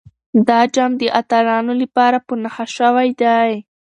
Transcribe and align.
دا 0.47 0.59
جام 0.73 0.91
د 0.99 1.03
اتلانو 1.19 1.73
لپاره 1.81 2.17
په 2.27 2.33
نښه 2.43 2.65
شوی 2.77 3.09
دی. 3.21 3.51